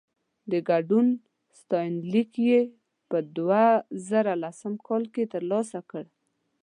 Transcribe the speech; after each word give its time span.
د 0.51 0.53
ګډون 0.69 1.07
ستاینلیک 1.59 2.31
يې 2.47 2.61
په 3.09 3.17
دوه 3.37 3.63
زره 4.09 4.33
دولسم 4.35 4.73
کال 4.87 5.03
کې 5.13 5.23
ترلاسه 5.33 5.79
کړ. 5.89 6.03